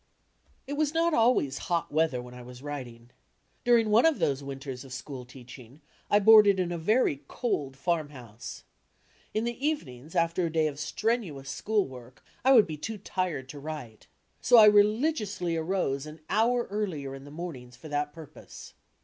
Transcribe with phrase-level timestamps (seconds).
[0.65, 3.11] It was not always hot weather when I was writing.
[3.63, 7.77] Dur ing one of those winters of school teaching I boarded in a very cold
[7.77, 8.63] farmhouse.
[9.35, 12.97] In the evenings, after a day of strenu ous school work, I would be too
[12.97, 14.07] tired to write.
[14.41, 18.73] So I reli giously arose an hour earlier in the mornings for that pur pose.